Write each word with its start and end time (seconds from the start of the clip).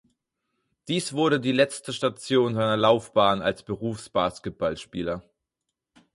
Dies 0.87 1.13
wurde 1.13 1.39
die 1.39 1.51
letzte 1.51 1.93
Station 1.93 2.55
seiner 2.55 2.75
Laufbahn 2.75 3.43
als 3.43 3.61
Berufsbasketballspieler. 3.61 5.21